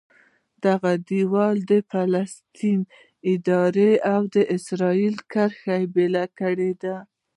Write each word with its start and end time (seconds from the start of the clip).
دغه 0.65 0.91
دیوال 1.09 1.55
د 1.71 1.73
فلسطیني 1.91 2.85
ادارې 3.33 3.91
او 4.13 4.21
اسرایلو 4.55 5.21
کرښه 5.31 5.77
بېله 5.93 6.25
کړې 6.39 6.71
ده. 6.81 6.95